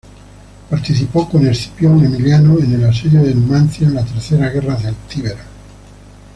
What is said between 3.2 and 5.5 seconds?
de Numancia en la tercera guerra celtíbera.